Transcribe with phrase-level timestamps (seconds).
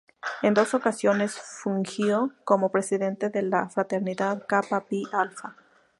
[0.41, 5.55] En dos ocasiones fungió como Presidente de la Fraternidad Kappa Pi Alfa.